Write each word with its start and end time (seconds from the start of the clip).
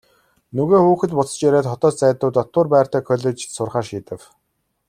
Нөгөө 0.55 0.79
хүүхэд 0.85 1.11
буцаж 1.17 1.39
ирээд 1.47 1.67
хотоос 1.69 1.95
зайдуу 2.01 2.31
дотуур 2.35 2.67
байртай 2.73 3.01
коллежид 3.09 3.37
сурахаар 3.55 3.85
шийдэв. 3.89 4.21